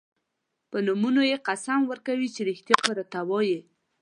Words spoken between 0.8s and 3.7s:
نومونو یې قسم ورکوي چې رښتیا به راته وايي.